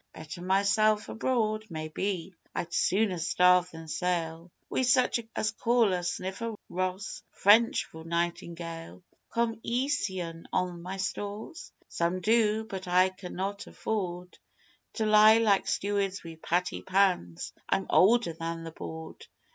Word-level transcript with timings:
Better 0.13 0.41
myself 0.41 1.09
abroad? 1.09 1.65
Maybe. 1.69 2.33
I'd 2.55 2.73
sooner 2.73 3.19
starve 3.19 3.69
than 3.69 3.87
sail 3.87 4.49
Wi' 4.67 4.81
such 4.81 5.19
as 5.35 5.51
call 5.51 5.93
a 5.93 6.01
snifter 6.03 6.47
rod 6.47 6.57
ross.... 6.69 7.21
French 7.29 7.85
for 7.85 8.03
nightingale. 8.03 9.03
Commeesion 9.31 10.45
on 10.51 10.81
my 10.81 10.97
stores? 10.97 11.71
Some 11.87 12.19
do; 12.19 12.63
but 12.63 12.87
I 12.87 13.09
can 13.09 13.35
not 13.35 13.67
afford 13.67 14.39
To 14.93 15.05
lie 15.05 15.37
like 15.37 15.67
stewards 15.67 16.23
wi' 16.23 16.39
patty 16.41 16.81
pans. 16.81 17.53
I'm 17.69 17.85
older 17.87 18.33
than 18.33 18.63
the 18.63 18.71
Board. 18.71 19.27